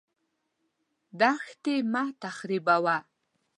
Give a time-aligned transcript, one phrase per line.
[1.19, 2.97] دښتې مه تخریبوه.